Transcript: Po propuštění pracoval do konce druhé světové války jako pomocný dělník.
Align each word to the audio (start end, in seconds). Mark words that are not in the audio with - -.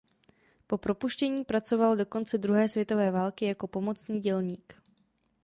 Po 0.67 0.77
propuštění 0.77 1.43
pracoval 1.43 1.95
do 1.95 2.05
konce 2.05 2.37
druhé 2.37 2.69
světové 2.69 3.11
války 3.11 3.45
jako 3.45 3.67
pomocný 3.67 4.19
dělník. 4.19 4.81